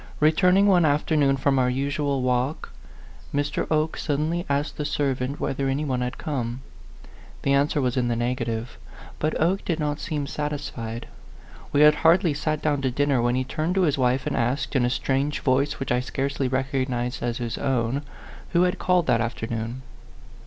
Returning 0.19 0.65
one 0.65 0.83
afternoon 0.83 1.37
from 1.37 1.59
our 1.59 1.69
usual 1.69 2.23
walk, 2.23 2.71
Mr. 3.31 3.67
Oke 3.69 3.97
suddenly 3.97 4.47
asked 4.49 4.77
the 4.77 4.83
servant 4.83 5.39
whether 5.39 5.69
any 5.69 5.85
one 5.85 6.01
had 6.01 6.17
come. 6.17 6.61
The 7.43 7.53
answer 7.53 7.79
was 7.79 7.95
in 7.97 8.07
the 8.07 8.15
negative; 8.15 8.79
but 9.19 9.39
Oke 9.39 9.63
did 9.63 9.79
not 9.79 9.99
seem 9.99 10.25
satisfied. 10.25 11.07
We 11.71 11.81
had 11.81 11.93
hardly 12.01 12.33
sat 12.33 12.63
down 12.63 12.81
to 12.81 12.89
dinner 12.89 13.21
when 13.21 13.35
he 13.35 13.43
turned 13.43 13.75
to 13.75 13.81
his 13.81 13.99
wife 13.99 14.25
and 14.25 14.35
asked, 14.35 14.75
in 14.75 14.85
a 14.85 14.89
strange 14.89 15.41
voice 15.41 15.79
which 15.79 15.91
I 15.91 15.99
scarcely 15.99 16.47
recognized 16.47 17.21
as 17.21 17.37
his 17.37 17.59
own, 17.59 18.01
who 18.53 18.63
had 18.63 18.79
called 18.79 19.05
that 19.05 19.21
afternoon. 19.21 19.83